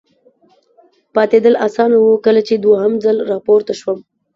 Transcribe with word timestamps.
پاتېدل 1.15 1.55
اسانه 1.67 1.97
و، 1.99 2.07
کله 2.25 2.41
چې 2.47 2.53
دوهم 2.55 2.91
ځل 3.03 3.17
را 3.29 3.37
پورته 3.45 3.73
شوم. 3.79 3.99